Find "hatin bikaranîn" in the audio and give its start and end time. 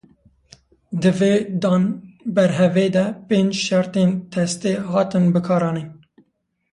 4.91-5.89